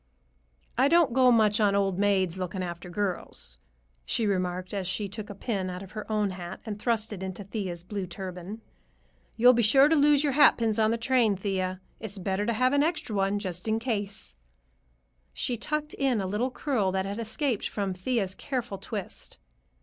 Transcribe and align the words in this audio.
"I 0.79 0.87
don't 0.87 1.13
go 1.13 1.31
much 1.31 1.59
on 1.59 1.75
old 1.75 1.99
maids 1.99 2.39
looking 2.39 2.63
after 2.63 2.89
girls," 2.89 3.59
she 4.03 4.25
remarked 4.25 4.73
as 4.73 4.87
she 4.87 5.07
took 5.07 5.29
a 5.29 5.35
pin 5.35 5.69
out 5.69 5.83
of 5.83 5.91
her 5.91 6.11
own 6.11 6.31
hat 6.31 6.59
and 6.65 6.79
thrust 6.79 7.13
it 7.13 7.21
into 7.21 7.43
Thea's 7.43 7.83
blue 7.83 8.07
turban. 8.07 8.61
"You'll 9.37 9.53
be 9.53 9.61
sure 9.61 9.87
to 9.89 9.95
lose 9.95 10.23
your 10.23 10.33
hatpins 10.33 10.79
on 10.83 10.89
the 10.89 10.97
train, 10.97 11.35
Thea. 11.37 11.81
It's 11.99 12.17
better 12.17 12.47
to 12.47 12.53
have 12.53 12.73
an 12.73 12.81
extra 12.81 13.15
one 13.15 13.37
in 13.65 13.77
case." 13.77 14.33
She 15.35 15.55
tucked 15.55 15.93
in 15.93 16.19
a 16.19 16.25
little 16.25 16.49
curl 16.49 16.91
that 16.93 17.05
had 17.05 17.19
escaped 17.19 17.69
from 17.69 17.93
Thea's 17.93 18.33
careful 18.33 18.79
twist. 18.79 19.37